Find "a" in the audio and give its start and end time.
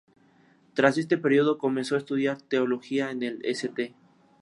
1.93-1.99